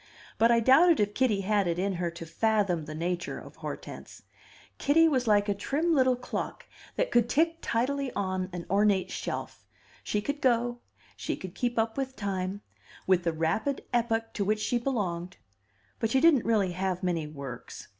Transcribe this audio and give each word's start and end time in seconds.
But 0.39 0.49
I 0.49 0.59
doubted 0.61 0.99
if 0.99 1.13
Kitty 1.13 1.41
had 1.41 1.67
it 1.67 1.77
in 1.77 1.93
her 2.01 2.09
to 2.09 2.25
fathom 2.25 2.85
the 2.85 2.95
nature 2.95 3.37
of 3.37 3.57
Hortense. 3.57 4.23
Kitty 4.79 5.07
was 5.07 5.27
like 5.27 5.47
a 5.47 5.53
trim 5.53 5.93
little 5.93 6.15
clock 6.15 6.65
that 6.95 7.11
could 7.11 7.29
tick 7.29 7.59
tidily 7.61 8.11
on 8.13 8.49
an 8.51 8.65
ornate 8.67 9.11
shelf; 9.11 9.63
she 10.03 10.19
could 10.19 10.41
go, 10.41 10.79
she 11.15 11.35
could 11.35 11.53
keep 11.53 11.77
up 11.77 11.97
with 11.97 12.15
time, 12.15 12.61
with 13.05 13.23
the 13.25 13.31
rapid 13.31 13.83
epoch 13.93 14.33
to 14.33 14.43
which 14.43 14.59
she 14.59 14.79
belonged, 14.79 15.37
but 15.99 16.09
she 16.09 16.19
didn't 16.19 16.45
really 16.45 16.71
have 16.71 17.03
many 17.03 17.27
works. 17.27 17.89